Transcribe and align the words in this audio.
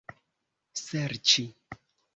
serĉi 0.81 1.49